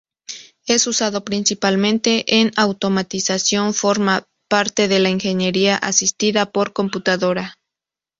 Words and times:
Es 0.65 0.87
usado 0.87 1.23
principalmente 1.23 2.39
en 2.39 2.49
automatización, 2.57 3.71
forma 3.75 4.25
parte 4.49 4.87
de 4.87 4.97
la 4.97 5.11
ingeniería 5.11 5.75
asistida 5.75 6.49
por 6.49 6.73
computadora. 6.73 7.53